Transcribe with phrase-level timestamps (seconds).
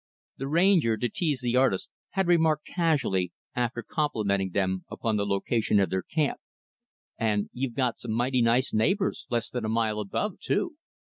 [0.37, 5.79] The Ranger, to tease the artist, had remarked casually, after complimenting them upon the location
[5.79, 6.39] of their camp,
[7.19, 10.73] "And you've got some mighty nice neighbors, less than a mile above too."